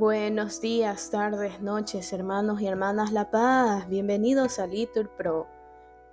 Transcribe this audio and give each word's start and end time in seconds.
Buenos 0.00 0.62
días, 0.62 1.10
tardes, 1.10 1.60
noches, 1.60 2.14
hermanos 2.14 2.62
y 2.62 2.66
hermanas 2.66 3.12
La 3.12 3.30
Paz. 3.30 3.86
Bienvenidos 3.86 4.58
a 4.58 4.66
Litur 4.66 5.10
Pro. 5.10 5.46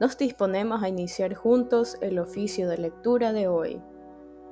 Nos 0.01 0.17
disponemos 0.17 0.83
a 0.83 0.89
iniciar 0.89 1.35
juntos 1.35 1.97
el 2.01 2.19
oficio 2.19 2.67
de 2.67 2.79
lectura 2.79 3.31
de 3.31 3.47
hoy, 3.47 3.81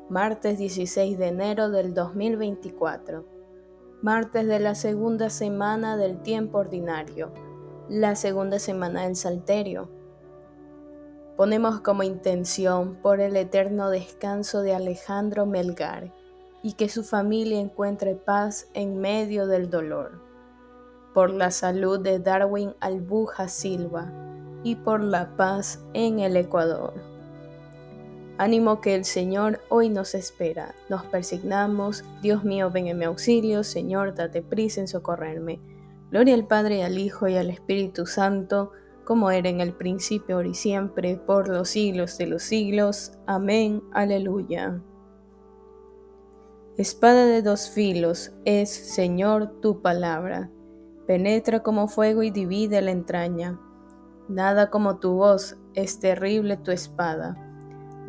martes 0.07 0.57
16 0.57 1.17
de 1.17 1.27
enero 1.27 1.69
del 1.69 1.93
2024, 1.93 3.25
martes 4.01 4.47
de 4.47 4.59
la 4.61 4.73
segunda 4.73 5.29
semana 5.29 5.97
del 5.97 6.21
tiempo 6.21 6.59
ordinario, 6.59 7.33
la 7.89 8.15
segunda 8.15 8.57
semana 8.57 9.03
del 9.03 9.17
Salterio. 9.17 9.89
Ponemos 11.35 11.81
como 11.81 12.03
intención 12.03 13.01
por 13.01 13.19
el 13.19 13.35
eterno 13.35 13.89
descanso 13.89 14.61
de 14.61 14.73
Alejandro 14.73 15.45
Melgar 15.45 16.13
y 16.65 16.73
que 16.73 16.89
su 16.89 17.03
familia 17.03 17.59
encuentre 17.59 18.15
paz 18.15 18.69
en 18.73 18.97
medio 18.97 19.45
del 19.45 19.69
dolor. 19.69 20.19
Por 21.13 21.29
la 21.29 21.51
salud 21.51 21.99
de 21.99 22.17
Darwin 22.17 22.73
Albuja 22.79 23.49
Silva 23.49 24.11
y 24.63 24.73
por 24.73 25.03
la 25.03 25.37
paz 25.37 25.79
en 25.93 26.21
el 26.21 26.35
Ecuador. 26.35 26.95
Ánimo 28.39 28.81
que 28.81 28.95
el 28.95 29.05
Señor 29.05 29.61
hoy 29.69 29.89
nos 29.89 30.15
espera. 30.15 30.73
Nos 30.89 31.05
persignamos. 31.05 32.03
Dios 32.23 32.43
mío, 32.43 32.71
ven 32.71 32.87
en 32.87 32.97
mi 32.97 33.05
auxilio. 33.05 33.63
Señor, 33.63 34.15
date 34.15 34.41
prisa 34.41 34.81
en 34.81 34.87
socorrerme. 34.87 35.59
Gloria 36.09 36.33
al 36.33 36.47
Padre, 36.47 36.83
al 36.83 36.97
Hijo 36.97 37.27
y 37.27 37.37
al 37.37 37.51
Espíritu 37.51 38.07
Santo, 38.07 38.71
como 39.03 39.29
era 39.29 39.49
en 39.49 39.61
el 39.61 39.71
principio, 39.71 40.37
ahora 40.37 40.47
y 40.47 40.55
siempre, 40.55 41.15
por 41.15 41.47
los 41.47 41.69
siglos 41.69 42.17
de 42.17 42.25
los 42.25 42.41
siglos. 42.41 43.11
Amén. 43.27 43.83
Aleluya. 43.93 44.81
Espada 46.77 47.25
de 47.25 47.41
dos 47.41 47.69
filos 47.69 48.33
es, 48.43 48.69
Señor, 48.69 49.61
tu 49.61 49.81
palabra. 49.81 50.49
Penetra 51.07 51.63
como 51.63 51.87
fuego 51.87 52.21
y 52.21 52.31
divide 52.31 52.81
la 52.81 52.91
entraña. 52.91 53.57
Nada 54.27 54.69
como 54.69 54.97
tu 54.97 55.13
voz 55.13 55.55
es 55.73 56.01
terrible 56.01 56.57
tu 56.57 56.71
espada. 56.71 57.37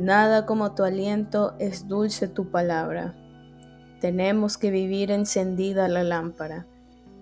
Nada 0.00 0.46
como 0.46 0.74
tu 0.74 0.82
aliento 0.82 1.54
es 1.60 1.86
dulce 1.86 2.26
tu 2.26 2.50
palabra. 2.50 3.14
Tenemos 4.00 4.58
que 4.58 4.72
vivir 4.72 5.12
encendida 5.12 5.86
la 5.86 6.02
lámpara, 6.02 6.66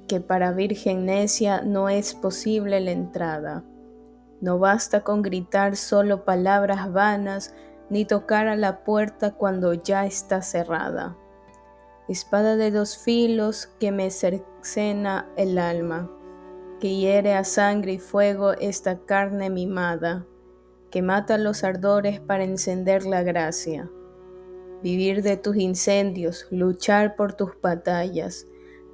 que 0.09 0.23
para 0.23 0.53
virgen 0.53 1.05
necia 1.05 1.61
no 1.61 1.91
es 1.91 2.15
posible 2.15 2.81
la 2.81 2.93
entrada. 2.93 3.65
No 4.41 4.59
basta 4.59 5.03
con 5.03 5.21
gritar 5.21 5.77
solo 5.77 6.25
palabras 6.25 6.91
vanas, 6.91 7.55
ni 7.91 8.07
tocar 8.07 8.49
a 8.49 8.57
la 8.57 8.83
puerta 8.83 9.33
cuando 9.33 9.75
ya 9.75 10.07
está 10.07 10.41
cerrada 10.41 11.19
espada 12.09 12.57
de 12.57 12.71
dos 12.71 12.99
filos 12.99 13.69
que 13.81 13.93
me 13.93 14.11
cercena 14.11 15.31
el 15.37 15.59
alma, 15.59 16.11
que 16.81 16.95
hiere 16.97 17.35
a 17.35 17.45
sangre 17.45 17.95
y 17.95 17.99
fuego 17.99 18.53
esta 18.53 18.99
carne 19.07 19.49
mimada, 19.51 20.27
que 20.91 21.03
mata 21.03 21.39
los 21.39 21.65
ardores 21.65 22.21
para 22.21 22.45
encender 22.45 23.07
la 23.07 23.23
gracia. 23.23 23.91
Vivir 24.83 25.23
de 25.23 25.37
tus 25.37 25.57
incendios, 25.57 26.47
luchar 26.51 27.17
por 27.17 27.33
tus 27.33 27.59
batallas, 27.63 28.47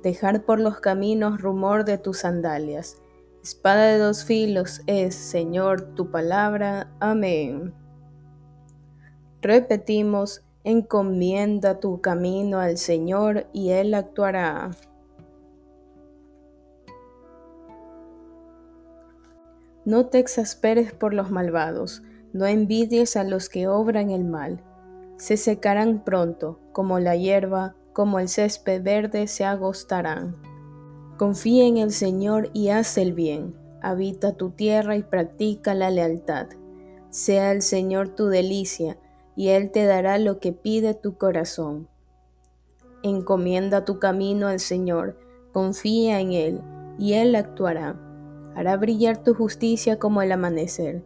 dejar 0.02 0.44
por 0.44 0.60
los 0.60 0.80
caminos 0.80 1.40
rumor 1.40 1.84
de 1.84 1.98
tus 1.98 2.18
sandalias. 2.18 3.02
Espada 3.42 3.86
de 3.86 3.98
dos 3.98 4.24
filos 4.24 4.82
es, 4.86 5.14
Señor, 5.14 5.94
tu 5.94 6.10
palabra. 6.10 6.92
Amén. 7.00 7.74
Repetimos, 9.42 10.44
Encomienda 10.62 11.80
tu 11.80 12.02
camino 12.02 12.58
al 12.58 12.76
Señor 12.76 13.46
y 13.54 13.70
Él 13.70 13.94
actuará. 13.94 14.72
No 19.86 20.06
te 20.06 20.18
exasperes 20.18 20.92
por 20.92 21.14
los 21.14 21.30
malvados, 21.30 22.02
no 22.34 22.44
envidies 22.44 23.16
a 23.16 23.24
los 23.24 23.48
que 23.48 23.68
obran 23.68 24.10
el 24.10 24.26
mal. 24.26 24.62
Se 25.16 25.38
secarán 25.38 26.04
pronto, 26.04 26.60
como 26.72 26.98
la 26.98 27.16
hierba, 27.16 27.74
como 27.94 28.18
el 28.18 28.28
césped 28.28 28.82
verde 28.82 29.28
se 29.28 29.46
agostarán. 29.46 30.36
Confía 31.16 31.64
en 31.64 31.78
el 31.78 31.90
Señor 31.90 32.50
y 32.52 32.68
haz 32.68 32.98
el 32.98 33.14
bien. 33.14 33.54
Habita 33.80 34.34
tu 34.34 34.50
tierra 34.50 34.94
y 34.98 35.02
practica 35.02 35.72
la 35.72 35.88
lealtad. 35.88 36.48
Sea 37.08 37.50
el 37.50 37.62
Señor 37.62 38.10
tu 38.10 38.26
delicia 38.26 38.98
y 39.40 39.48
Él 39.48 39.70
te 39.70 39.86
dará 39.86 40.18
lo 40.18 40.38
que 40.38 40.52
pide 40.52 40.92
tu 40.92 41.16
corazón. 41.16 41.88
Encomienda 43.02 43.86
tu 43.86 43.98
camino 43.98 44.48
al 44.48 44.60
Señor, 44.60 45.16
confía 45.54 46.20
en 46.20 46.32
Él, 46.32 46.60
y 46.98 47.14
Él 47.14 47.34
actuará. 47.34 47.98
Hará 48.54 48.76
brillar 48.76 49.24
tu 49.24 49.32
justicia 49.32 49.98
como 49.98 50.20
el 50.20 50.30
amanecer, 50.32 51.02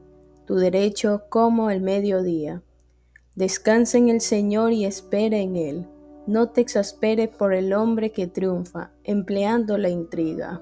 tu 0.47 0.57
derecho 0.57 1.23
como 1.29 1.71
el 1.71 1.81
mediodía. 1.81 2.65
Descansa 3.37 3.99
en 3.99 4.09
el 4.09 4.21
Señor 4.21 4.73
y 4.73 4.85
espera 4.85 5.37
en 5.37 5.55
Él. 5.55 5.87
No 6.27 6.49
te 6.49 6.61
exasperes 6.61 7.29
por 7.29 7.55
el 7.55 7.73
hombre 7.73 8.11
que 8.11 8.27
triunfa, 8.27 8.91
empleando 9.05 9.79
la 9.79 9.91
intriga. 9.91 10.61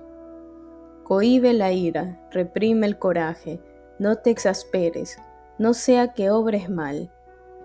Cohibe 1.05 1.55
la 1.55 1.73
ira, 1.73 2.29
reprime 2.33 2.87
el 2.87 2.99
coraje, 2.99 3.63
no 3.99 4.17
te 4.17 4.29
exasperes, 4.29 5.17
no 5.59 5.73
sea 5.73 6.13
que 6.13 6.31
obres 6.31 6.69
mal 6.69 7.11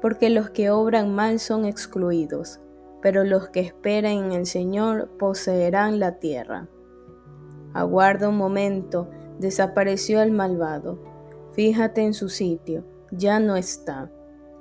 porque 0.02 0.30
los 0.30 0.50
que 0.50 0.70
obran 0.70 1.14
mal 1.14 1.40
son 1.40 1.66
excluidos, 1.66 2.60
pero 3.02 3.24
los 3.24 3.50
que 3.50 3.62
esperan 3.62 4.26
en 4.26 4.32
el 4.32 4.46
Señor 4.46 5.10
poseerán 5.18 6.00
la 6.00 6.20
tierra. 6.20 6.68
Aguarda 7.74 8.30
un 8.30 8.38
momento, 8.38 9.10
desapareció 9.40 10.22
el 10.22 10.32
malvado. 10.32 11.00
Fíjate 11.54 12.02
en 12.02 12.14
su 12.14 12.30
sitio, 12.30 12.84
ya 13.12 13.40
no 13.40 13.56
está. 13.56 14.12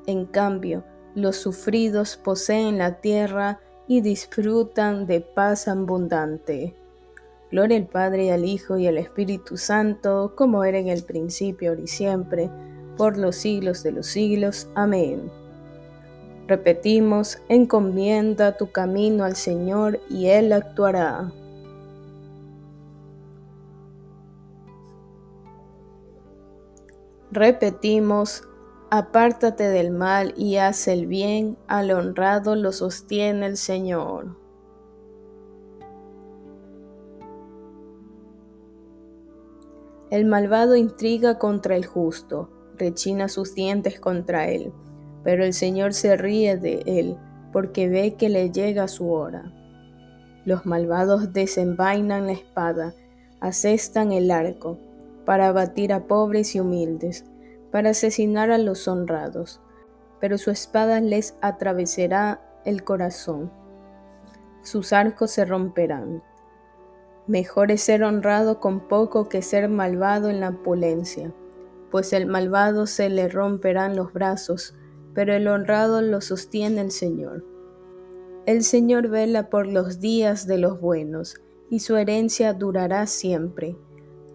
En 0.06 0.26
cambio, 0.26 0.84
los 1.14 1.36
sufridos 1.36 2.16
poseen 2.16 2.78
la 2.78 3.00
tierra 3.00 3.60
y 3.88 4.00
disfrutan 4.00 5.06
de 5.06 5.20
paz 5.20 5.68
abundante. 5.68 6.74
Gloria 7.50 7.78
al 7.78 7.86
Padre, 7.86 8.32
al 8.32 8.44
Hijo 8.44 8.76
y 8.76 8.86
al 8.86 8.98
Espíritu 8.98 9.56
Santo, 9.56 10.34
como 10.36 10.64
era 10.64 10.78
en 10.78 10.88
el 10.88 11.04
principio, 11.04 11.70
ahora 11.70 11.82
y 11.82 11.86
siempre, 11.86 12.50
por 12.96 13.16
los 13.16 13.36
siglos 13.36 13.82
de 13.82 13.92
los 13.92 14.06
siglos. 14.06 14.68
Amén. 14.74 15.30
Repetimos, 16.46 17.38
encomienda 17.48 18.56
tu 18.56 18.70
camino 18.70 19.24
al 19.24 19.34
Señor 19.34 20.00
y 20.08 20.26
Él 20.26 20.52
actuará. 20.52 21.32
Repetimos, 27.32 28.44
apártate 28.90 29.64
del 29.64 29.90
mal 29.90 30.32
y 30.36 30.56
haz 30.56 30.86
el 30.86 31.06
bien, 31.06 31.58
al 31.66 31.90
honrado 31.90 32.54
lo 32.54 32.70
sostiene 32.70 33.46
el 33.46 33.56
Señor. 33.56 34.36
El 40.10 40.24
malvado 40.24 40.76
intriga 40.76 41.36
contra 41.38 41.74
el 41.74 41.84
justo 41.84 42.55
rechina 42.78 43.28
sus 43.28 43.54
dientes 43.54 44.00
contra 44.00 44.48
él, 44.48 44.72
pero 45.24 45.44
el 45.44 45.52
Señor 45.52 45.94
se 45.94 46.16
ríe 46.16 46.56
de 46.56 46.82
él, 46.86 47.16
porque 47.52 47.88
ve 47.88 48.14
que 48.14 48.28
le 48.28 48.50
llega 48.50 48.88
su 48.88 49.10
hora. 49.10 49.52
Los 50.44 50.66
malvados 50.66 51.32
desenvainan 51.32 52.26
la 52.26 52.32
espada, 52.32 52.94
asestan 53.40 54.12
el 54.12 54.30
arco, 54.30 54.78
para 55.24 55.48
abatir 55.48 55.92
a 55.92 56.06
pobres 56.06 56.54
y 56.54 56.60
humildes, 56.60 57.24
para 57.72 57.90
asesinar 57.90 58.50
a 58.50 58.58
los 58.58 58.86
honrados, 58.86 59.60
pero 60.20 60.38
su 60.38 60.50
espada 60.50 61.00
les 61.00 61.36
atravesará 61.40 62.40
el 62.64 62.84
corazón. 62.84 63.50
Sus 64.62 64.92
arcos 64.92 65.32
se 65.32 65.44
romperán. 65.44 66.22
Mejor 67.26 67.72
es 67.72 67.82
ser 67.82 68.04
honrado 68.04 68.60
con 68.60 68.80
poco 68.80 69.28
que 69.28 69.42
ser 69.42 69.68
malvado 69.68 70.30
en 70.30 70.40
la 70.40 70.50
opulencia 70.50 71.32
pues 71.90 72.12
el 72.12 72.26
malvado 72.26 72.86
se 72.86 73.08
le 73.08 73.28
romperán 73.28 73.96
los 73.96 74.12
brazos, 74.12 74.74
pero 75.14 75.32
el 75.34 75.48
honrado 75.48 76.02
lo 76.02 76.20
sostiene 76.20 76.80
el 76.80 76.90
Señor. 76.90 77.44
El 78.46 78.62
Señor 78.62 79.08
vela 79.08 79.50
por 79.50 79.66
los 79.66 79.98
días 79.98 80.46
de 80.46 80.58
los 80.58 80.80
buenos, 80.80 81.40
y 81.70 81.80
su 81.80 81.96
herencia 81.96 82.52
durará 82.52 83.06
siempre. 83.06 83.76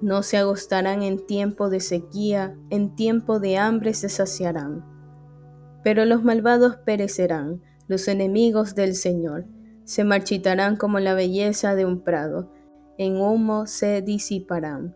No 0.01 0.23
se 0.23 0.37
agostarán 0.37 1.03
en 1.03 1.25
tiempo 1.25 1.69
de 1.69 1.79
sequía, 1.79 2.57
en 2.69 2.95
tiempo 2.95 3.39
de 3.39 3.57
hambre 3.57 3.93
se 3.93 4.09
saciarán. 4.09 4.83
Pero 5.83 6.05
los 6.05 6.23
malvados 6.23 6.77
perecerán, 6.77 7.61
los 7.87 8.07
enemigos 8.07 8.75
del 8.75 8.95
Señor, 8.95 9.45
se 9.83 10.03
marchitarán 10.03 10.75
como 10.75 10.99
la 10.99 11.13
belleza 11.13 11.75
de 11.75 11.85
un 11.85 12.01
prado, 12.01 12.51
en 12.97 13.17
humo 13.17 13.67
se 13.67 14.01
disiparán. 14.01 14.95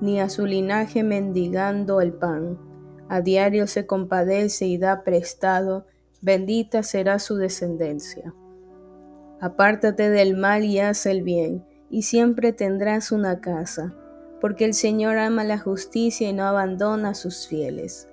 ni 0.00 0.20
a 0.20 0.28
su 0.28 0.46
linaje 0.46 1.02
mendigando 1.02 2.00
el 2.00 2.12
pan. 2.12 2.58
A 3.08 3.20
diario 3.20 3.66
se 3.66 3.86
compadece 3.86 4.66
y 4.66 4.78
da 4.78 5.02
prestado, 5.02 5.86
bendita 6.20 6.82
será 6.82 7.18
su 7.18 7.36
descendencia. 7.36 8.34
Apártate 9.40 10.10
del 10.10 10.36
mal 10.36 10.64
y 10.64 10.78
haz 10.80 11.06
el 11.06 11.22
bien, 11.22 11.64
y 11.90 12.02
siempre 12.02 12.52
tendrás 12.52 13.10
una 13.10 13.40
casa, 13.40 13.94
porque 14.40 14.64
el 14.64 14.74
Señor 14.74 15.18
ama 15.18 15.44
la 15.44 15.58
justicia 15.58 16.28
y 16.28 16.32
no 16.32 16.44
abandona 16.44 17.10
a 17.10 17.14
sus 17.14 17.48
fieles. 17.48 18.08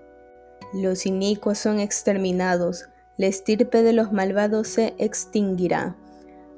Los 0.74 1.06
inicuos 1.06 1.58
son 1.58 1.80
exterminados, 1.80 2.90
la 3.18 3.28
estirpe 3.28 3.84
de 3.84 3.94
los 3.94 4.12
malvados 4.12 4.68
se 4.68 4.94
extinguirá, 4.98 5.96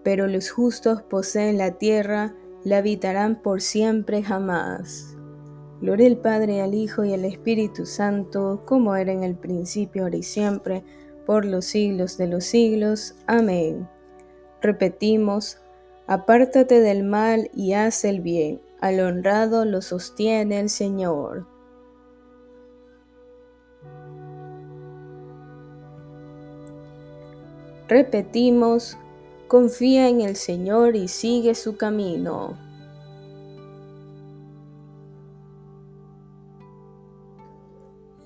pero 0.04 0.28
los 0.28 0.50
justos 0.50 1.02
poseen 1.04 1.58
la 1.58 1.74
tierra, 1.74 2.34
la 2.64 2.78
habitarán 2.78 3.42
por 3.42 3.62
siempre 3.62 4.24
jamás. 4.24 5.16
Gloria 5.82 6.08
al 6.08 6.18
Padre, 6.18 6.62
al 6.62 6.74
Hijo 6.74 7.06
y 7.06 7.14
al 7.14 7.24
Espíritu 7.24 7.86
Santo, 7.86 8.64
como 8.66 8.96
era 8.96 9.14
en 9.14 9.24
el 9.24 9.36
principio, 9.36 10.04
ahora 10.04 10.18
y 10.18 10.24
siempre, 10.24 10.84
por 11.26 11.46
los 11.46 11.66
siglos 11.66 12.18
de 12.18 12.28
los 12.28 12.44
siglos. 12.44 13.16
Amén. 13.28 13.88
Repetimos, 14.62 15.58
apártate 16.06 16.82
del 16.82 17.04
mal 17.04 17.50
y 17.54 17.74
haz 17.74 18.04
el 18.04 18.20
bien, 18.20 18.60
al 18.82 19.00
honrado 19.00 19.64
lo 19.64 19.82
sostiene 19.82 20.60
el 20.60 20.70
Señor. 20.70 21.48
Repetimos, 27.88 28.98
confía 29.48 30.10
en 30.10 30.22
el 30.22 30.36
Señor 30.36 30.96
y 30.96 31.08
sigue 31.08 31.56
su 31.56 31.78
camino. 31.78 32.69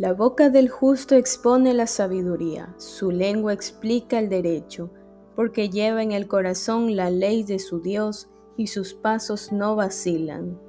La 0.03 0.11
boca 0.11 0.49
del 0.49 0.67
justo 0.67 1.15
expone 1.15 1.73
la 1.73 1.87
sabiduría, 1.87 2.75
su 2.75 3.09
lengua 3.09 3.53
explica 3.53 4.19
el 4.19 4.27
derecho 4.27 4.91
porque 5.33 5.69
lleva 5.69 6.03
en 6.03 6.11
el 6.11 6.27
corazón 6.27 6.97
la 6.97 7.09
ley 7.09 7.43
de 7.43 7.57
su 7.57 7.79
Dios 7.79 8.27
y 8.57 8.67
sus 8.67 8.93
pasos 8.93 9.53
no 9.53 9.77
vacilan. 9.77 10.59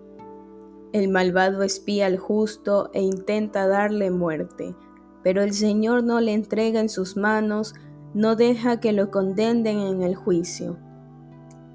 El 0.92 1.08
malvado 1.08 1.64
espía 1.64 2.06
al 2.06 2.16
justo 2.16 2.92
e 2.94 3.02
intenta 3.02 3.66
darle 3.66 4.12
muerte, 4.12 4.76
pero 5.24 5.42
el 5.42 5.52
Señor 5.52 6.04
no 6.04 6.20
le 6.20 6.32
entrega 6.32 6.78
en 6.78 6.88
sus 6.88 7.16
manos, 7.16 7.74
no 8.14 8.36
deja 8.36 8.78
que 8.78 8.92
lo 8.92 9.10
condenen 9.10 9.80
en 9.80 10.02
el 10.02 10.14
juicio. 10.14 10.78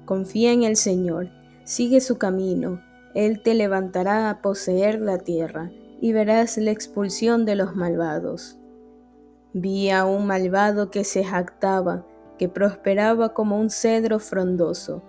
Confía 0.06 0.52
en 0.52 0.62
el 0.62 0.76
Señor, 0.76 1.28
sigue 1.64 2.00
su 2.00 2.16
camino, 2.16 2.80
Él 3.14 3.42
te 3.42 3.52
levantará 3.52 4.30
a 4.30 4.40
poseer 4.40 5.02
la 5.02 5.18
tierra, 5.18 5.70
y 6.00 6.12
verás 6.12 6.56
la 6.56 6.70
expulsión 6.70 7.44
de 7.44 7.56
los 7.56 7.76
malvados. 7.76 8.58
Vi 9.52 9.90
a 9.90 10.04
un 10.04 10.26
malvado 10.26 10.90
que 10.90 11.04
se 11.04 11.24
jactaba, 11.24 12.06
que 12.38 12.48
prosperaba 12.48 13.34
como 13.34 13.58
un 13.58 13.68
cedro 13.68 14.18
frondoso. 14.18 15.02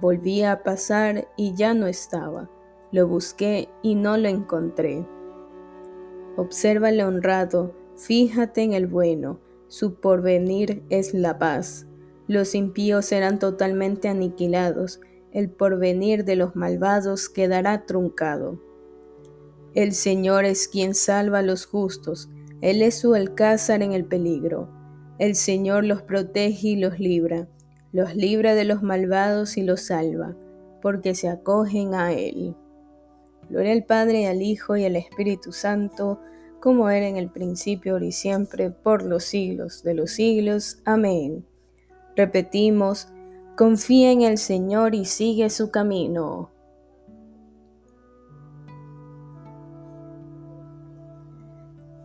Volví 0.00 0.42
a 0.42 0.62
pasar 0.62 1.28
y 1.36 1.54
ya 1.54 1.72
no 1.72 1.86
estaba. 1.86 2.50
Lo 2.92 3.08
busqué 3.08 3.68
y 3.82 3.94
no 3.94 4.16
lo 4.16 4.28
encontré. 4.28 5.06
Obsérvale 6.36 7.04
honrado, 7.04 7.74
fíjate 7.96 8.62
en 8.62 8.72
el 8.72 8.86
bueno, 8.86 9.38
su 9.68 9.94
porvenir 9.94 10.82
es 10.90 11.14
la 11.14 11.38
paz. 11.38 11.86
Los 12.26 12.54
impíos 12.54 13.06
serán 13.06 13.38
totalmente 13.38 14.08
aniquilados, 14.08 15.00
el 15.32 15.50
porvenir 15.50 16.24
de 16.24 16.36
los 16.36 16.56
malvados 16.56 17.28
quedará 17.28 17.86
truncado. 17.86 18.60
El 19.74 19.92
Señor 19.92 20.44
es 20.44 20.68
quien 20.68 20.94
salva 20.94 21.40
a 21.40 21.42
los 21.42 21.66
justos, 21.66 22.28
Él 22.60 22.80
es 22.80 22.94
su 22.94 23.14
alcázar 23.14 23.82
en 23.82 23.92
el 23.92 24.04
peligro. 24.04 24.68
El 25.18 25.34
Señor 25.34 25.84
los 25.84 26.02
protege 26.02 26.68
y 26.68 26.76
los 26.76 27.00
libra, 27.00 27.48
los 27.92 28.14
libra 28.14 28.54
de 28.54 28.64
los 28.64 28.82
malvados 28.82 29.56
y 29.56 29.62
los 29.62 29.80
salva, 29.80 30.36
porque 30.80 31.16
se 31.16 31.28
acogen 31.28 31.94
a 31.94 32.12
Él. 32.12 32.54
Gloria 33.50 33.72
al 33.72 33.84
Padre, 33.84 34.28
al 34.28 34.42
Hijo 34.42 34.76
y 34.76 34.84
al 34.84 34.94
Espíritu 34.94 35.50
Santo, 35.50 36.20
como 36.60 36.88
era 36.88 37.08
en 37.08 37.16
el 37.16 37.28
principio, 37.28 37.94
ahora 37.94 38.06
y 38.06 38.12
siempre, 38.12 38.70
por 38.70 39.02
los 39.02 39.24
siglos 39.24 39.82
de 39.82 39.94
los 39.94 40.12
siglos. 40.12 40.78
Amén. 40.84 41.44
Repetimos, 42.14 43.08
confía 43.56 44.12
en 44.12 44.22
el 44.22 44.38
Señor 44.38 44.94
y 44.94 45.04
sigue 45.04 45.50
su 45.50 45.72
camino. 45.72 46.53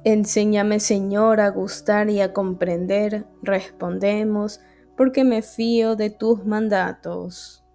Enséñame, 0.06 0.80
Señor, 0.80 1.42
a 1.42 1.50
gustar 1.50 2.10
y 2.10 2.22
a 2.22 2.32
comprender, 2.32 3.26
respondemos, 3.42 4.62
porque 4.96 5.26
me 5.26 5.42
fío 5.42 5.98
de 5.98 6.10
tus 6.10 6.46
mandatos. 6.46 7.66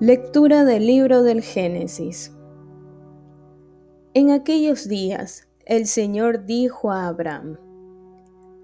Lectura 0.00 0.64
del 0.64 0.86
libro 0.86 1.22
del 1.22 1.42
Génesis. 1.42 2.34
En 4.14 4.30
aquellos 4.30 4.88
días 4.88 5.46
el 5.66 5.86
Señor 5.86 6.46
dijo 6.46 6.90
a 6.90 7.06
Abraham, 7.06 7.58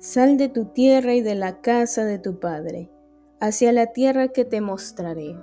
Sal 0.00 0.38
de 0.38 0.48
tu 0.48 0.66
tierra 0.66 1.14
y 1.14 1.20
de 1.20 1.36
la 1.36 1.60
casa 1.60 2.04
de 2.04 2.18
tu 2.18 2.40
padre, 2.40 2.90
hacia 3.38 3.70
la 3.72 3.92
tierra 3.92 4.28
que 4.28 4.44
te 4.44 4.60
mostraré 4.60 5.36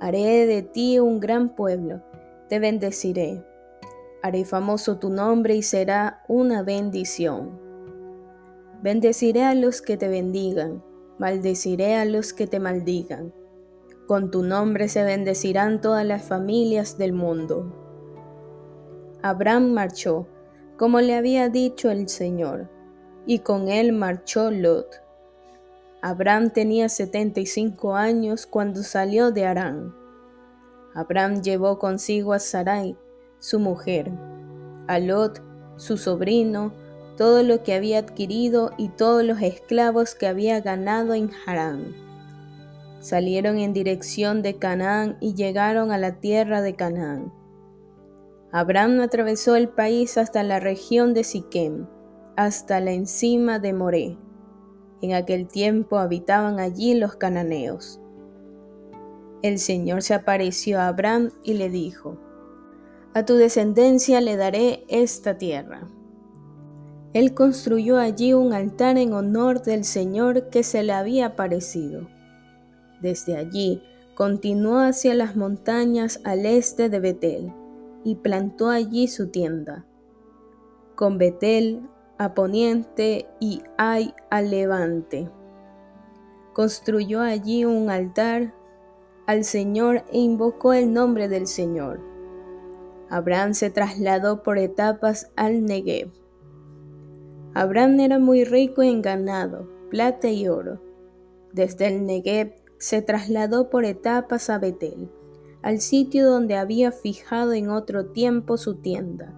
Haré 0.00 0.46
de 0.46 0.62
ti 0.62 1.00
un 1.00 1.18
gran 1.18 1.56
pueblo, 1.56 2.02
te 2.48 2.60
bendeciré. 2.60 3.44
Haré 4.22 4.44
famoso 4.44 4.98
tu 4.98 5.10
nombre 5.10 5.56
y 5.56 5.62
será 5.62 6.22
una 6.28 6.62
bendición. 6.62 7.58
Bendeciré 8.80 9.44
a 9.44 9.54
los 9.54 9.82
que 9.82 9.96
te 9.96 10.06
bendigan, 10.06 10.84
maldeciré 11.18 11.96
a 11.96 12.04
los 12.04 12.32
que 12.32 12.46
te 12.46 12.60
maldigan. 12.60 13.32
Con 14.06 14.30
tu 14.30 14.44
nombre 14.44 14.88
se 14.88 15.02
bendecirán 15.02 15.80
todas 15.80 16.06
las 16.06 16.22
familias 16.22 16.96
del 16.96 17.12
mundo. 17.12 17.74
Abraham 19.22 19.72
marchó, 19.72 20.28
como 20.76 21.00
le 21.00 21.16
había 21.16 21.48
dicho 21.48 21.90
el 21.90 22.08
Señor, 22.08 22.70
y 23.26 23.40
con 23.40 23.68
él 23.68 23.92
marchó 23.92 24.52
Lot. 24.52 25.07
Abraham 26.00 26.50
tenía 26.50 26.88
75 26.88 27.96
años 27.96 28.46
cuando 28.46 28.84
salió 28.84 29.32
de 29.32 29.46
Arán. 29.46 29.92
Abraham 30.94 31.42
llevó 31.42 31.80
consigo 31.80 32.32
a 32.34 32.38
Sarai, 32.38 32.96
su 33.40 33.58
mujer, 33.58 34.12
a 34.86 35.00
Lot, 35.00 35.42
su 35.76 35.96
sobrino, 35.96 36.72
todo 37.16 37.42
lo 37.42 37.64
que 37.64 37.74
había 37.74 37.98
adquirido 37.98 38.70
y 38.78 38.90
todos 38.90 39.24
los 39.24 39.42
esclavos 39.42 40.14
que 40.14 40.28
había 40.28 40.60
ganado 40.60 41.14
en 41.14 41.32
Harán. 41.44 41.96
Salieron 43.00 43.58
en 43.58 43.72
dirección 43.72 44.40
de 44.40 44.56
Canaán 44.56 45.16
y 45.20 45.34
llegaron 45.34 45.90
a 45.90 45.98
la 45.98 46.20
tierra 46.20 46.62
de 46.62 46.76
Canaán. 46.76 47.32
Abraham 48.52 49.00
atravesó 49.00 49.56
el 49.56 49.68
país 49.68 50.16
hasta 50.16 50.44
la 50.44 50.60
región 50.60 51.12
de 51.12 51.24
Siquem, 51.24 51.88
hasta 52.36 52.78
la 52.78 52.92
encima 52.92 53.58
de 53.58 53.72
Moré 53.72 54.27
en 55.00 55.14
aquel 55.14 55.46
tiempo 55.46 55.98
habitaban 55.98 56.58
allí 56.60 56.94
los 56.94 57.16
cananeos. 57.16 58.00
El 59.42 59.58
Señor 59.58 60.02
se 60.02 60.14
apareció 60.14 60.80
a 60.80 60.88
Abraham 60.88 61.30
y 61.44 61.54
le 61.54 61.70
dijo, 61.70 62.18
A 63.14 63.24
tu 63.24 63.34
descendencia 63.34 64.20
le 64.20 64.36
daré 64.36 64.84
esta 64.88 65.38
tierra. 65.38 65.88
Él 67.12 67.34
construyó 67.34 67.98
allí 67.98 68.34
un 68.34 68.52
altar 68.52 68.98
en 68.98 69.12
honor 69.12 69.62
del 69.62 69.84
Señor 69.84 70.50
que 70.50 70.62
se 70.62 70.82
le 70.82 70.92
había 70.92 71.26
aparecido. 71.26 72.08
Desde 73.00 73.36
allí 73.36 73.82
continuó 74.14 74.78
hacia 74.78 75.14
las 75.14 75.36
montañas 75.36 76.20
al 76.24 76.44
este 76.44 76.88
de 76.88 77.00
Betel 77.00 77.52
y 78.04 78.16
plantó 78.16 78.68
allí 78.68 79.06
su 79.06 79.28
tienda. 79.28 79.86
Con 80.96 81.18
Betel 81.18 81.82
a 82.18 82.34
poniente 82.34 83.26
y 83.40 83.62
Ay 83.76 84.12
a 84.30 84.42
levante. 84.42 85.30
Construyó 86.52 87.20
allí 87.20 87.64
un 87.64 87.88
altar 87.88 88.54
al 89.26 89.44
Señor 89.44 90.04
e 90.12 90.18
invocó 90.18 90.72
el 90.72 90.92
nombre 90.92 91.28
del 91.28 91.46
Señor. 91.46 92.00
Abraham 93.08 93.54
se 93.54 93.70
trasladó 93.70 94.42
por 94.42 94.58
etapas 94.58 95.30
al 95.36 95.64
Negev. 95.64 96.10
Abraham 97.54 98.00
era 98.00 98.18
muy 98.18 98.44
rico 98.44 98.82
en 98.82 99.00
ganado, 99.00 99.68
plata 99.90 100.28
y 100.28 100.48
oro. 100.48 100.80
Desde 101.52 101.86
el 101.86 102.04
Negev 102.04 102.54
se 102.78 103.02
trasladó 103.02 103.70
por 103.70 103.84
etapas 103.84 104.50
a 104.50 104.58
Betel, 104.58 105.10
al 105.62 105.80
sitio 105.80 106.28
donde 106.28 106.56
había 106.56 106.92
fijado 106.92 107.52
en 107.52 107.70
otro 107.70 108.06
tiempo 108.06 108.56
su 108.56 108.76
tienda, 108.76 109.34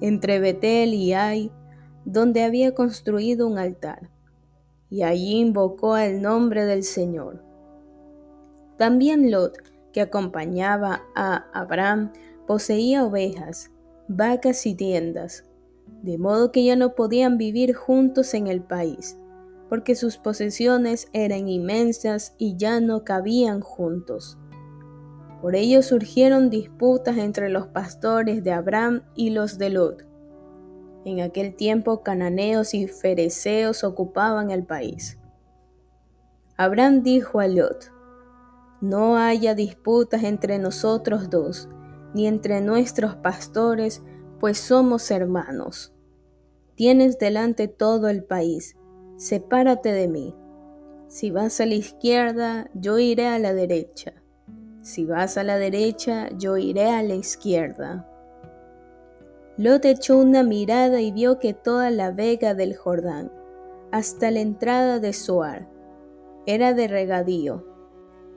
entre 0.00 0.40
Betel 0.40 0.94
y 0.94 1.12
Ai, 1.12 1.52
donde 2.04 2.42
había 2.42 2.74
construido 2.74 3.46
un 3.46 3.58
altar, 3.58 4.10
y 4.90 5.02
allí 5.02 5.38
invocó 5.38 5.96
el 5.96 6.22
nombre 6.22 6.64
del 6.64 6.82
Señor. 6.82 7.42
También 8.76 9.30
Lot, 9.30 9.58
que 9.92 10.00
acompañaba 10.00 11.02
a 11.14 11.46
Abraham, 11.52 12.12
poseía 12.46 13.04
ovejas, 13.04 13.70
vacas 14.08 14.64
y 14.66 14.74
tiendas, 14.74 15.44
de 16.02 16.16
modo 16.16 16.52
que 16.52 16.64
ya 16.64 16.76
no 16.76 16.94
podían 16.94 17.38
vivir 17.38 17.74
juntos 17.74 18.34
en 18.34 18.46
el 18.46 18.62
país, 18.62 19.18
porque 19.68 19.94
sus 19.94 20.16
posesiones 20.16 21.08
eran 21.12 21.48
inmensas 21.48 22.34
y 22.38 22.56
ya 22.56 22.80
no 22.80 23.04
cabían 23.04 23.60
juntos. 23.60 24.38
Por 25.42 25.54
ello 25.54 25.82
surgieron 25.82 26.50
disputas 26.50 27.16
entre 27.18 27.48
los 27.48 27.68
pastores 27.68 28.42
de 28.42 28.52
Abraham 28.52 29.02
y 29.14 29.30
los 29.30 29.58
de 29.58 29.70
Lot. 29.70 30.07
En 31.04 31.20
aquel 31.20 31.54
tiempo 31.54 32.02
cananeos 32.02 32.74
y 32.74 32.86
fereceos 32.86 33.84
ocupaban 33.84 34.50
el 34.50 34.64
país. 34.64 35.18
Abraham 36.56 37.02
dijo 37.02 37.40
a 37.40 37.46
Lot, 37.46 37.92
No 38.80 39.16
haya 39.16 39.54
disputas 39.54 40.24
entre 40.24 40.58
nosotros 40.58 41.30
dos, 41.30 41.68
ni 42.14 42.26
entre 42.26 42.60
nuestros 42.60 43.14
pastores, 43.16 44.02
pues 44.40 44.58
somos 44.58 45.10
hermanos. 45.10 45.94
Tienes 46.74 47.18
delante 47.18 47.68
todo 47.68 48.08
el 48.08 48.24
país, 48.24 48.76
sepárate 49.16 49.92
de 49.92 50.08
mí. 50.08 50.34
Si 51.08 51.30
vas 51.30 51.60
a 51.60 51.66
la 51.66 51.74
izquierda, 51.74 52.70
yo 52.74 52.98
iré 52.98 53.26
a 53.26 53.38
la 53.38 53.54
derecha. 53.54 54.14
Si 54.82 55.04
vas 55.04 55.36
a 55.38 55.44
la 55.44 55.58
derecha, 55.58 56.28
yo 56.36 56.56
iré 56.56 56.90
a 56.90 57.02
la 57.02 57.14
izquierda. 57.14 58.07
Lot 59.58 59.84
echó 59.86 60.16
una 60.16 60.44
mirada 60.44 61.00
y 61.00 61.10
vio 61.10 61.40
que 61.40 61.52
toda 61.52 61.90
la 61.90 62.12
vega 62.12 62.54
del 62.54 62.76
Jordán, 62.76 63.32
hasta 63.90 64.30
la 64.30 64.38
entrada 64.38 65.00
de 65.00 65.12
Soar, 65.12 65.68
era 66.46 66.74
de 66.74 66.86
regadío. 66.86 67.66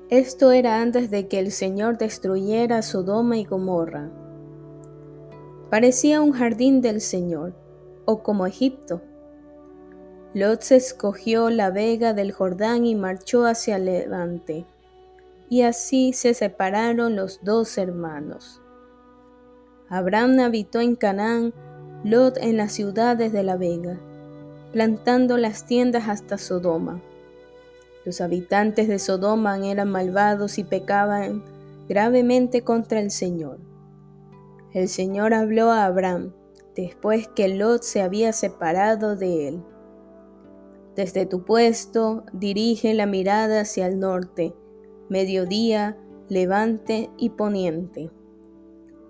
Esto 0.10 0.51
era 0.51 0.82
antes 0.82 1.12
de 1.12 1.28
que 1.28 1.38
el 1.38 1.51
Señor 1.51 2.00
destruyera 2.00 2.82
Sodoma 2.82 3.38
y 3.38 3.46
Gomorra. 3.46 4.10
Parecía 5.70 6.22
un 6.22 6.32
jardín 6.32 6.82
del 6.82 7.01
Señor, 7.01 7.54
o 8.06 8.24
como 8.24 8.48
Egipto. 8.48 9.04
Lot 10.34 10.62
se 10.62 10.78
escogió 10.78 11.51
la 11.51 11.70
vega 11.70 12.13
del 12.13 12.32
Jordán 12.32 12.84
y 12.88 12.96
marchó 12.96 13.46
hacia 13.46 13.75
el 13.75 13.86
levante, 13.86 14.66
y 15.50 15.62
así 15.62 16.13
se 16.13 16.34
separaron 16.34 17.16
los 17.16 17.44
dos 17.44 17.78
hermanos. 17.78 18.61
Abraham 19.91 20.39
habitó 20.39 20.79
en 20.79 20.95
Canaán, 20.95 21.53
Lot 22.05 22.38
en 22.38 22.55
las 22.55 22.71
ciudades 22.71 23.33
de 23.33 23.43
la 23.43 23.57
vega, 23.57 24.00
plantando 24.71 25.36
las 25.36 25.65
tiendas 25.65 26.07
hasta 26.07 26.38
Sodoma. 26.38 27.01
Los 28.05 28.21
habitantes 28.21 28.88
de 28.88 29.00
Sodoma 29.00 29.57
eran 29.67 29.91
malvados 29.91 30.60
y 30.60 30.63
pecaban 30.63 31.43
gravemente 31.89 32.62
contra 32.62 33.01
el 33.01 33.12
Señor. 33.12 33.60
El 34.74 34.88
Señor 34.88 35.33
habló 35.33 35.71
a 35.71 35.83
Abraham 35.83 36.31
después 36.74 37.27
que 37.27 37.50
Lot 37.50 37.83
se 37.83 38.01
había 38.01 38.31
separado 38.31 39.17
de 39.17 39.50
él. 39.50 39.63
Desde 40.95 41.25
tu 41.25 41.43
puesto 41.43 42.24
dirige 42.31 42.93
la 42.93 43.07
mirada 43.07 43.60
hacia 43.60 43.88
el 43.88 44.00
norte, 44.00 44.55
mediodía, 45.10 45.98
levante 46.29 47.10
y 47.17 47.31
poniente 47.31 48.10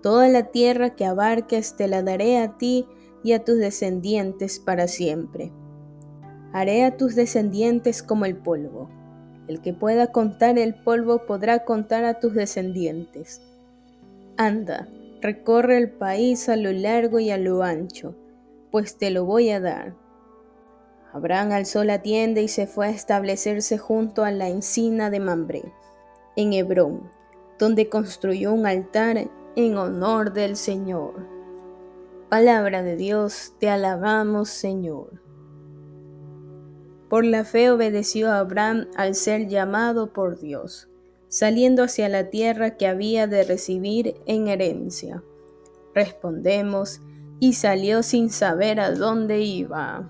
Toda 0.02 0.28
la 0.28 0.44
tierra 0.44 0.90
que 0.90 1.04
abarques 1.04 1.76
te 1.76 1.86
la 1.86 2.02
daré 2.02 2.38
a 2.38 2.58
ti 2.58 2.86
y 3.22 3.32
a 3.32 3.44
tus 3.44 3.58
descendientes 3.58 4.58
para 4.58 4.88
siempre. 4.88 5.52
Haré 6.52 6.84
a 6.84 6.96
tus 6.96 7.14
descendientes 7.14 8.02
como 8.02 8.24
el 8.24 8.36
polvo. 8.36 8.90
El 9.46 9.60
que 9.60 9.72
pueda 9.72 10.08
contar 10.08 10.58
el 10.58 10.74
polvo 10.74 11.24
podrá 11.24 11.64
contar 11.64 12.04
a 12.04 12.18
tus 12.18 12.34
descendientes. 12.34 13.42
Anda, 14.36 14.88
recorre 15.20 15.78
el 15.78 15.90
país 15.90 16.48
a 16.48 16.56
lo 16.56 16.72
largo 16.72 17.20
y 17.20 17.30
a 17.30 17.38
lo 17.38 17.62
ancho, 17.62 18.16
pues 18.70 18.98
te 18.98 19.10
lo 19.10 19.24
voy 19.24 19.50
a 19.50 19.60
dar. 19.60 19.94
Abraham 21.12 21.52
alzó 21.52 21.84
la 21.84 22.02
tienda 22.02 22.40
y 22.40 22.48
se 22.48 22.66
fue 22.66 22.86
a 22.86 22.90
establecerse 22.90 23.78
junto 23.78 24.24
a 24.24 24.30
la 24.30 24.48
encina 24.48 25.10
de 25.10 25.20
Mambré, 25.20 25.62
en 26.36 26.54
Hebrón, 26.54 27.10
donde 27.58 27.88
construyó 27.88 28.52
un 28.52 28.66
altar 28.66 29.28
en 29.56 29.76
honor 29.76 30.32
del 30.32 30.56
Señor. 30.56 31.28
Palabra 32.30 32.82
de 32.82 32.96
Dios, 32.96 33.54
te 33.58 33.68
alabamos 33.68 34.48
Señor. 34.48 35.20
Por 37.10 37.26
la 37.26 37.44
fe 37.44 37.70
obedeció 37.70 38.30
Abraham 38.30 38.86
al 38.96 39.14
ser 39.14 39.48
llamado 39.48 40.14
por 40.14 40.38
Dios, 40.38 40.88
saliendo 41.28 41.82
hacia 41.82 42.08
la 42.08 42.30
tierra 42.30 42.78
que 42.78 42.86
había 42.86 43.26
de 43.26 43.44
recibir 43.44 44.14
en 44.26 44.48
herencia. 44.48 45.22
Respondemos, 45.94 47.00
y 47.38 47.54
salió 47.54 48.04
sin 48.04 48.30
saber 48.30 48.78
a 48.78 48.92
dónde 48.92 49.40
iba. 49.40 50.08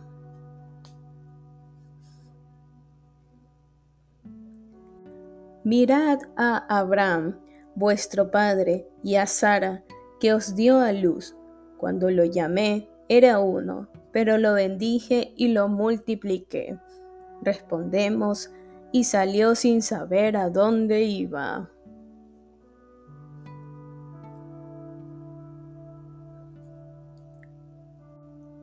Mirad 5.65 6.19
a 6.37 6.59
Abraham 6.69 7.39
vuestro 7.75 8.31
Padre, 8.31 8.92
y 9.03 9.17
a 9.17 9.27
Sara, 9.27 9.85
que 10.21 10.33
os 10.33 10.55
dio 10.55 10.79
a 10.79 10.93
luz. 10.93 11.37
Cuando 11.79 12.11
lo 12.11 12.25
llamé, 12.25 12.89
era 13.09 13.41
uno, 13.41 13.89
pero 14.13 14.39
lo 14.39 14.55
bendije 14.55 15.33
y 15.37 15.49
lo 15.49 15.69
multipliqué. 15.69 16.79
Respondemos, 17.43 18.51
y 18.93 19.05
salió 19.05 19.55
sin 19.55 19.83
saber 19.83 20.37
a 20.37 20.51
dónde 20.51 21.03
iba. 21.03 21.71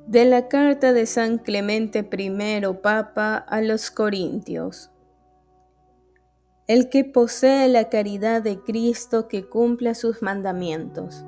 De 0.05 0.25
la 0.25 0.48
carta 0.48 0.93
de 0.93 1.05
San 1.05 1.38
Clemente 1.38 2.00
I, 2.00 2.62
Papa, 2.81 3.38
a 3.38 3.62
los 3.62 3.91
Corintios. 3.91 4.91
El 6.69 6.89
que 6.89 7.03
posee 7.03 7.67
la 7.67 7.89
caridad 7.89 8.43
de 8.43 8.59
Cristo 8.59 9.27
que 9.27 9.49
cumpla 9.49 9.95
sus 9.95 10.21
mandamientos. 10.21 11.25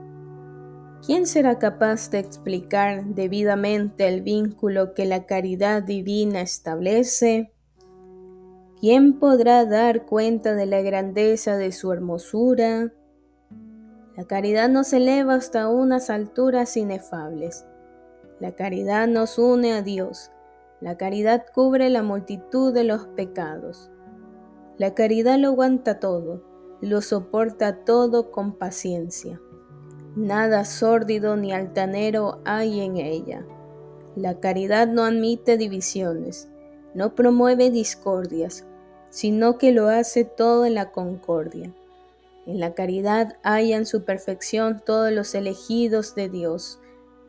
¿Quién 1.03 1.25
será 1.25 1.57
capaz 1.57 2.12
de 2.12 2.19
explicar 2.19 3.05
debidamente 3.05 4.07
el 4.07 4.21
vínculo 4.21 4.93
que 4.93 5.05
la 5.05 5.25
caridad 5.25 5.81
divina 5.81 6.41
establece? 6.41 7.51
¿Quién 8.79 9.17
podrá 9.17 9.65
dar 9.65 10.05
cuenta 10.05 10.53
de 10.53 10.67
la 10.67 10.83
grandeza 10.83 11.57
de 11.57 11.71
su 11.71 11.91
hermosura? 11.91 12.93
La 14.15 14.25
caridad 14.25 14.69
nos 14.69 14.93
eleva 14.93 15.33
hasta 15.33 15.69
unas 15.69 16.12
alturas 16.12 16.77
inefables. 16.77 17.65
La 18.39 18.51
caridad 18.51 19.07
nos 19.07 19.39
une 19.39 19.74
a 19.74 19.81
Dios. 19.81 20.29
La 20.81 20.98
caridad 20.98 21.48
cubre 21.51 21.89
la 21.89 22.03
multitud 22.03 22.71
de 22.71 22.83
los 22.83 23.07
pecados. 23.07 23.89
La 24.81 24.95
caridad 24.95 25.38
lo 25.38 25.50
aguanta 25.50 26.00
todo, 26.00 26.41
lo 26.81 27.01
soporta 27.01 27.85
todo 27.85 28.31
con 28.31 28.53
paciencia. 28.53 29.39
Nada 30.15 30.65
sórdido 30.65 31.38
ni 31.38 31.53
altanero 31.53 32.39
hay 32.45 32.79
en 32.79 32.97
ella. 32.97 33.45
La 34.15 34.39
caridad 34.39 34.88
no 34.88 35.03
admite 35.03 35.57
divisiones, 35.57 36.50
no 36.95 37.13
promueve 37.13 37.69
discordias, 37.69 38.65
sino 39.11 39.59
que 39.59 39.71
lo 39.71 39.88
hace 39.88 40.25
todo 40.25 40.65
en 40.65 40.73
la 40.73 40.91
concordia. 40.91 41.71
En 42.47 42.59
la 42.59 42.73
caridad 42.73 43.38
hallan 43.43 43.85
su 43.85 44.03
perfección 44.03 44.81
todos 44.83 45.11
los 45.11 45.35
elegidos 45.35 46.15
de 46.15 46.27
Dios, 46.27 46.79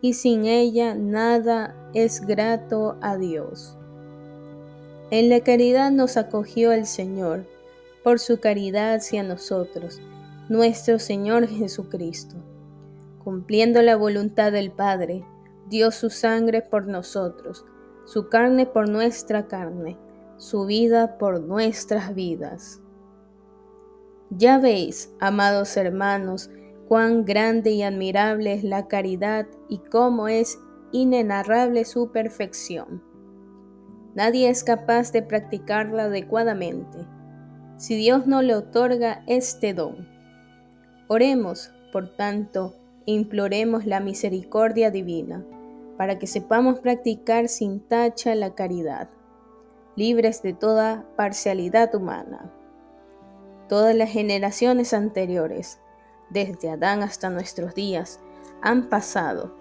y 0.00 0.14
sin 0.14 0.46
ella 0.46 0.94
nada 0.94 1.76
es 1.92 2.22
grato 2.22 2.96
a 3.02 3.18
Dios. 3.18 3.76
En 5.12 5.28
la 5.28 5.40
caridad 5.40 5.90
nos 5.90 6.16
acogió 6.16 6.72
el 6.72 6.86
Señor, 6.86 7.44
por 8.02 8.18
su 8.18 8.40
caridad 8.40 8.94
hacia 8.94 9.22
nosotros, 9.22 10.00
nuestro 10.48 10.98
Señor 10.98 11.48
Jesucristo. 11.48 12.36
Cumpliendo 13.22 13.82
la 13.82 13.94
voluntad 13.96 14.52
del 14.52 14.70
Padre, 14.70 15.22
dio 15.68 15.90
su 15.90 16.08
sangre 16.08 16.62
por 16.62 16.86
nosotros, 16.86 17.66
su 18.06 18.30
carne 18.30 18.64
por 18.64 18.88
nuestra 18.88 19.48
carne, 19.48 19.98
su 20.38 20.64
vida 20.64 21.18
por 21.18 21.42
nuestras 21.42 22.14
vidas. 22.14 22.80
Ya 24.30 24.56
veis, 24.56 25.12
amados 25.20 25.76
hermanos, 25.76 26.48
cuán 26.88 27.26
grande 27.26 27.72
y 27.72 27.82
admirable 27.82 28.54
es 28.54 28.64
la 28.64 28.88
caridad 28.88 29.46
y 29.68 29.76
cómo 29.76 30.28
es 30.28 30.58
inenarrable 30.90 31.84
su 31.84 32.10
perfección. 32.12 33.11
Nadie 34.14 34.50
es 34.50 34.64
capaz 34.64 35.12
de 35.12 35.22
practicarla 35.22 36.04
adecuadamente 36.04 37.06
si 37.82 37.96
Dios 37.96 38.28
no 38.28 38.42
le 38.42 38.54
otorga 38.54 39.24
este 39.26 39.74
don. 39.74 40.06
Oremos, 41.08 41.72
por 41.92 42.14
tanto, 42.14 42.76
e 43.06 43.12
imploremos 43.12 43.86
la 43.86 43.98
misericordia 43.98 44.92
divina, 44.92 45.44
para 45.96 46.16
que 46.18 46.28
sepamos 46.28 46.78
practicar 46.78 47.48
sin 47.48 47.80
tacha 47.80 48.36
la 48.36 48.54
caridad, 48.54 49.10
libres 49.96 50.42
de 50.42 50.52
toda 50.52 51.04
parcialidad 51.16 51.92
humana. 51.94 52.52
Todas 53.68 53.96
las 53.96 54.10
generaciones 54.10 54.94
anteriores, 54.94 55.80
desde 56.30 56.70
Adán 56.70 57.02
hasta 57.02 57.30
nuestros 57.30 57.74
días, 57.74 58.20
han 58.62 58.88
pasado, 58.88 59.56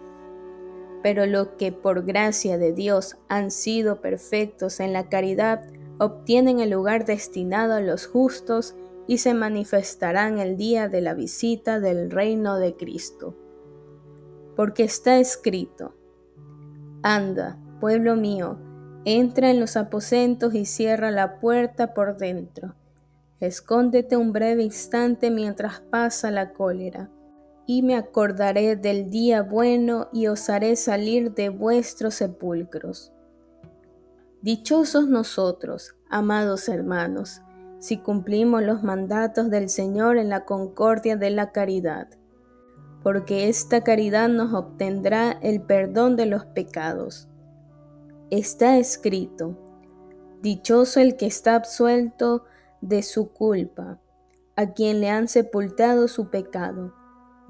pero 1.02 1.26
lo 1.26 1.58
que 1.58 1.72
por 1.72 2.06
gracia 2.06 2.58
de 2.58 2.74
Dios 2.74 3.18
han 3.28 3.52
sido 3.52 4.02
perfectos 4.02 4.80
en 4.80 4.94
la 4.94 5.10
caridad, 5.10 5.66
obtienen 6.00 6.60
el 6.60 6.72
lugar 6.72 7.06
destinado 7.06 7.74
a 7.74 7.82
los 7.82 8.08
justos 8.08 8.76
y 9.08 9.18
se 9.18 9.34
manifestarán 9.34 10.40
el 10.40 10.58
día 10.58 10.88
de 10.88 11.02
la 11.02 11.14
visita 11.14 11.80
del 11.80 12.12
reino 12.12 12.58
de 12.58 12.76
Cristo. 12.76 13.36
Porque 14.56 14.84
está 14.84 15.20
escrito, 15.20 15.96
Anda, 17.04 17.58
pueblo 17.80 18.16
mío, 18.16 18.60
entra 19.06 19.50
en 19.50 19.60
los 19.60 19.76
aposentos 19.76 20.54
y 20.54 20.66
cierra 20.66 21.12
la 21.12 21.40
puerta 21.40 21.94
por 21.94 22.18
dentro. 22.18 22.76
Escóndete 23.40 24.18
un 24.18 24.34
breve 24.34 24.64
instante 24.64 25.32
mientras 25.32 25.82
pasa 25.82 26.30
la 26.30 26.54
cólera, 26.54 27.10
y 27.66 27.84
me 27.84 27.96
acordaré 27.96 28.76
del 28.76 29.10
día 29.10 29.44
bueno 29.44 30.10
y 30.12 30.28
os 30.28 30.50
haré 30.50 30.76
salir 30.76 31.34
de 31.34 31.50
vuestros 31.50 32.16
sepulcros. 32.16 33.14
Dichosos 34.42 35.08
nosotros, 35.08 35.96
amados 36.10 36.68
hermanos, 36.68 37.42
si 37.80 37.98
cumplimos 37.98 38.64
los 38.64 38.84
mandatos 38.84 39.50
del 39.50 39.70
Señor 39.70 40.18
en 40.18 40.30
la 40.30 40.46
concordia 40.46 41.16
de 41.16 41.30
la 41.30 41.52
caridad, 41.52 42.08
porque 43.04 43.50
esta 43.50 43.84
caridad 43.84 44.30
nos 44.30 44.54
obtendrá 44.54 45.32
el 45.42 45.62
perdón 45.62 46.16
de 46.16 46.26
los 46.26 46.46
pecados. 46.46 47.28
Está 48.30 48.78
escrito, 48.78 49.58
Dichoso 50.42 51.00
el 51.00 51.18
que 51.18 51.28
está 51.28 51.54
absuelto 51.54 52.46
de 52.82 53.04
su 53.04 53.32
culpa, 53.32 54.00
a 54.56 54.74
quien 54.74 55.00
le 55.00 55.10
han 55.10 55.28
sepultado 55.28 56.08
su 56.08 56.32
pecado. 56.32 56.96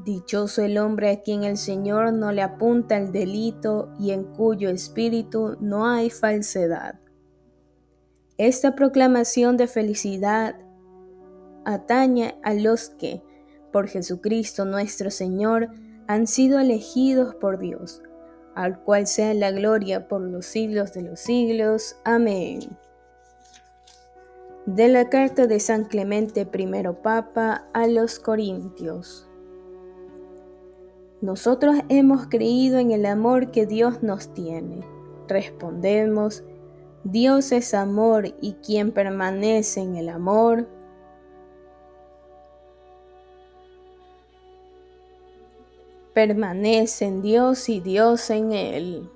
Dichoso 0.03 0.63
el 0.63 0.79
hombre 0.79 1.12
a 1.12 1.22
quien 1.22 1.43
el 1.43 1.58
Señor 1.58 2.12
no 2.13 2.31
le 2.31 2.41
apunta 2.41 2.98
el 2.98 3.12
delito 3.12 3.93
y 4.00 4.12
en 4.12 4.24
cuyo 4.24 4.70
espíritu 4.70 5.58
no 5.60 5.86
hay 5.86 6.10
falsedad. 6.10 6.96
Esta 8.38 8.74
proclamación 8.74 9.58
de 9.58 9.67
felicidad 9.67 10.55
atañe 11.65 12.39
a 12.41 12.55
los 12.55 12.89
que, 12.89 13.22
por 13.72 13.88
Jesucristo 13.88 14.65
nuestro 14.65 15.12
Señor, 15.12 15.70
han 16.08 16.25
sido 16.25 16.60
elegidos 16.60 17.36
por 17.36 17.60
Dios, 17.60 18.01
al 18.55 18.81
cual 18.81 19.05
sea 19.05 19.36
la 19.36 19.51
gloria 19.51 20.08
por 20.08 20.22
los 20.22 20.48
siglos 20.48 20.93
de 20.93 21.03
los 21.03 21.20
siglos. 21.20 21.96
Amén. 22.03 22.62
De 24.65 24.88
la 24.88 25.10
carta 25.10 25.46
de 25.46 25.60
San 25.60 25.86
Clemente 25.86 26.41
I 26.41 26.84
Papa 27.03 27.67
a 27.74 27.86
los 27.86 28.17
Corintios. 28.17 29.30
Nosotros 31.22 31.75
hemos 31.90 32.25
creído 32.28 32.80
en 32.80 32.92
el 32.92 33.06
amor 33.06 33.51
que 33.51 33.68
Dios 33.68 34.01
nos 34.01 34.34
tiene. 34.34 34.84
Respondemos, 35.27 36.44
Dios 37.03 37.51
es 37.51 37.75
amor 37.75 38.34
y 38.42 38.53
quien 38.53 38.92
permanece 38.92 39.81
en 39.81 39.96
el 39.96 40.10
amor, 40.10 40.68
permanece 46.14 47.05
en 47.05 47.22
Dios 47.22 47.70
y 47.70 47.79
Dios 47.79 48.29
en 48.31 48.51
él. 48.51 49.10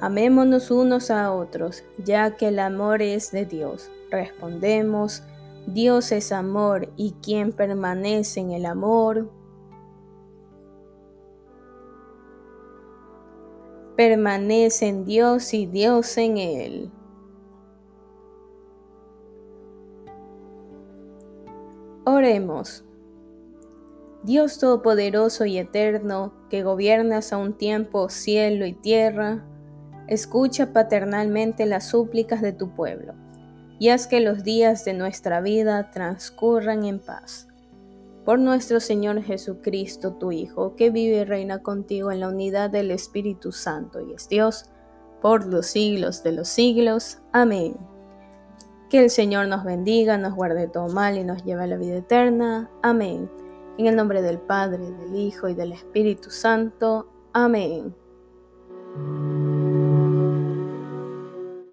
Amémonos 0.00 0.70
unos 0.70 1.10
a 1.10 1.30
otros, 1.30 1.84
ya 1.96 2.36
que 2.36 2.48
el 2.48 2.58
amor 2.58 3.02
es 3.02 3.30
de 3.30 3.44
Dios. 3.46 3.88
Respondemos, 4.10 5.22
Dios 5.66 6.12
es 6.12 6.32
amor 6.32 6.92
y 6.96 7.12
quien 7.22 7.52
permanece 7.52 8.40
en 8.40 8.50
el 8.50 8.66
amor, 8.66 9.30
permanece 13.96 14.88
en 14.88 15.04
Dios 15.04 15.54
y 15.54 15.66
Dios 15.66 16.16
en 16.18 16.38
él. 16.38 16.90
Oremos. 22.04 22.84
Dios 24.24 24.58
Todopoderoso 24.58 25.44
y 25.46 25.58
Eterno, 25.58 26.32
que 26.50 26.62
gobiernas 26.62 27.32
a 27.32 27.38
un 27.38 27.54
tiempo 27.54 28.08
cielo 28.08 28.66
y 28.66 28.72
tierra, 28.72 29.44
escucha 30.08 30.72
paternalmente 30.72 31.66
las 31.66 31.88
súplicas 31.88 32.40
de 32.40 32.52
tu 32.52 32.74
pueblo, 32.74 33.14
y 33.78 33.88
haz 33.88 34.06
que 34.06 34.20
los 34.20 34.44
días 34.44 34.84
de 34.84 34.94
nuestra 34.94 35.40
vida 35.40 35.90
transcurran 35.90 36.84
en 36.84 36.98
paz 36.98 37.48
por 38.24 38.38
nuestro 38.38 38.80
Señor 38.80 39.22
Jesucristo, 39.22 40.14
tu 40.14 40.32
Hijo, 40.32 40.76
que 40.76 40.90
vive 40.90 41.18
y 41.18 41.24
reina 41.24 41.62
contigo 41.62 42.12
en 42.12 42.20
la 42.20 42.28
unidad 42.28 42.70
del 42.70 42.90
Espíritu 42.90 43.52
Santo 43.52 44.00
y 44.00 44.12
es 44.12 44.28
Dios, 44.28 44.66
por 45.20 45.46
los 45.46 45.66
siglos 45.66 46.22
de 46.22 46.32
los 46.32 46.48
siglos. 46.48 47.18
Amén. 47.32 47.76
Que 48.90 49.00
el 49.00 49.10
Señor 49.10 49.48
nos 49.48 49.64
bendiga, 49.64 50.18
nos 50.18 50.34
guarde 50.34 50.68
todo 50.68 50.88
mal 50.88 51.16
y 51.16 51.24
nos 51.24 51.44
lleve 51.44 51.64
a 51.64 51.66
la 51.66 51.76
vida 51.76 51.96
eterna. 51.96 52.70
Amén. 52.82 53.30
En 53.78 53.86
el 53.86 53.96
nombre 53.96 54.20
del 54.22 54.38
Padre, 54.38 54.90
del 54.90 55.16
Hijo 55.16 55.48
y 55.48 55.54
del 55.54 55.72
Espíritu 55.72 56.30
Santo. 56.30 57.08
Amén. 57.32 57.94